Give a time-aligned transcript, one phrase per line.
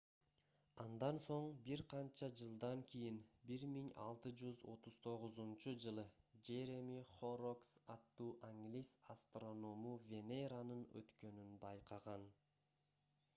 [0.83, 3.19] андан соң бир канча жылдан кийин
[3.57, 6.05] 1639-жылы
[6.49, 12.27] джереми хоррокс аттуу англис астроному венеранын өткөнүн байкаган